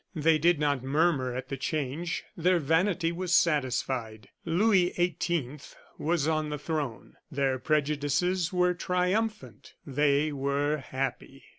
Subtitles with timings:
[0.15, 4.29] They did not murmur at the change; their vanity was satisfied.
[4.45, 5.59] Louis XVIII.
[5.99, 11.43] was on the throne; their prejudices were triumphant; they were happy.